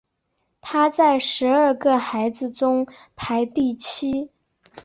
[0.61, 4.31] 他在十二个孩子中排第七。